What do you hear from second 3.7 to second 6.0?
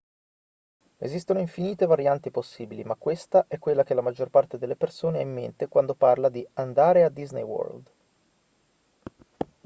che la maggior parte delle persone ha in mente quando